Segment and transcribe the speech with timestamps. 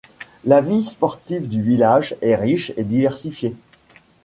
[0.45, 3.55] La vie sportive du village est riche et diversifiée.